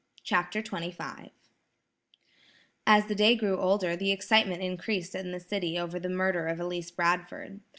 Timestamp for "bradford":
6.89-7.59